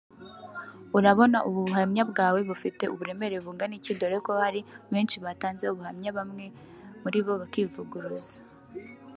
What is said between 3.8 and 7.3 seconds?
dore ko hari benshi batanze ubuhamya bamwe muri